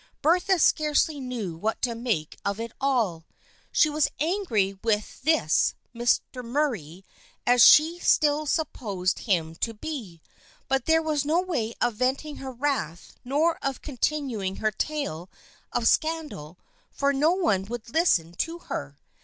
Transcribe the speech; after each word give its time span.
Bertha 0.23 0.57
scarcely 0.57 1.19
knew 1.19 1.55
what 1.55 1.79
to 1.83 1.93
make 1.93 2.35
of 2.43 2.59
it 2.59 2.71
all. 2.81 3.23
She 3.71 3.87
was 3.87 4.07
very 4.17 4.31
angry 4.31 4.73
with 4.83 5.21
this 5.21 5.75
Mr. 5.93 6.43
Murray, 6.43 7.05
as 7.45 7.61
she 7.63 7.99
still 7.99 8.47
supposed 8.47 9.19
him 9.29 9.53
to 9.57 9.75
be, 9.75 10.19
but 10.67 10.85
there 10.87 11.03
was 11.03 11.23
no 11.23 11.39
way 11.39 11.75
of 11.79 11.93
venting 11.97 12.37
her 12.37 12.51
wrath 12.51 13.13
nor 13.23 13.59
of 13.61 13.83
continu 13.83 14.43
ing 14.43 14.55
her 14.55 14.71
tale 14.71 15.29
of 15.71 15.87
scandal 15.87 16.57
for 16.91 17.13
no 17.13 17.33
one 17.33 17.65
would 17.65 17.87
listen 17.93 18.31
to 18.39 18.57
her. 18.57 18.97